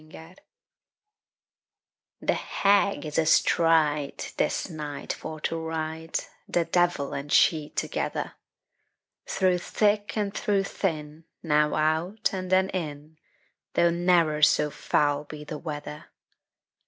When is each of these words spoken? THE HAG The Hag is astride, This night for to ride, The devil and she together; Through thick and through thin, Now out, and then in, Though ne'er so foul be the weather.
THE 0.09 0.17
HAG 0.17 0.33
The 2.21 2.33
Hag 2.33 3.05
is 3.05 3.19
astride, 3.19 4.25
This 4.37 4.67
night 4.67 5.13
for 5.13 5.39
to 5.41 5.59
ride, 5.59 6.21
The 6.49 6.65
devil 6.65 7.13
and 7.13 7.31
she 7.31 7.69
together; 7.69 8.33
Through 9.27 9.59
thick 9.59 10.17
and 10.17 10.33
through 10.33 10.63
thin, 10.63 11.25
Now 11.43 11.75
out, 11.75 12.33
and 12.33 12.51
then 12.51 12.69
in, 12.71 13.19
Though 13.75 13.91
ne'er 13.91 14.41
so 14.41 14.71
foul 14.71 15.23
be 15.25 15.43
the 15.43 15.59
weather. 15.59 16.05